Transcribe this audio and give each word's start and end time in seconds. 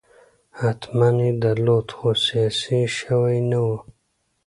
حتماً 0.59 1.09
یې 1.25 1.31
درلود 1.43 1.87
خو 1.97 2.09
سیاسي 2.25 2.81
شوی 2.97 3.37
نه 3.49 3.59
و. 3.65 3.67